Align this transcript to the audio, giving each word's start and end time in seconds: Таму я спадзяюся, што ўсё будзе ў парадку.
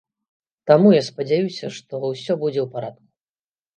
Таму 0.69 0.93
я 0.95 1.01
спадзяюся, 1.09 1.65
што 1.77 1.93
ўсё 2.07 2.39
будзе 2.45 2.61
ў 2.63 2.67
парадку. 2.77 3.03